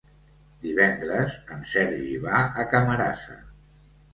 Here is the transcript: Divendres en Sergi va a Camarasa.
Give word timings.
Divendres 0.63 1.35
en 1.57 1.61
Sergi 1.73 2.17
va 2.25 2.41
a 2.65 2.67
Camarasa. 2.73 3.39